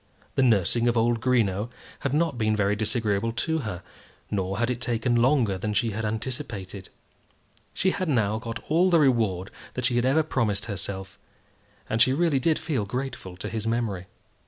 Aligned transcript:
The 0.33 0.41
nursing 0.41 0.87
of 0.87 0.97
old 0.97 1.21
Greenow 1.21 1.69
had 1.99 2.11
not 2.11 2.35
been 2.35 2.55
very 2.55 2.75
disagreeable 2.75 3.31
to 3.33 3.59
her, 3.59 3.83
nor 4.31 4.57
had 4.57 4.71
it 4.71 4.81
taken 4.81 5.13
longer 5.15 5.59
than 5.59 5.75
she 5.75 5.91
had 5.91 6.05
anticipated. 6.05 6.89
She 7.71 7.91
had 7.91 8.09
now 8.09 8.39
got 8.39 8.57
all 8.67 8.89
the 8.89 8.97
reward 8.99 9.51
that 9.75 9.85
she 9.85 9.97
had 9.97 10.05
ever 10.07 10.23
promised 10.23 10.65
herself, 10.65 11.19
and 11.87 12.01
she 12.01 12.13
really 12.13 12.39
did 12.39 12.57
feel 12.57 12.87
grateful 12.87 13.37
to 13.37 13.47
his 13.47 13.67
memory. 13.67 14.07